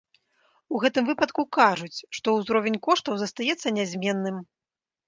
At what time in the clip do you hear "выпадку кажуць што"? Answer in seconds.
1.09-2.27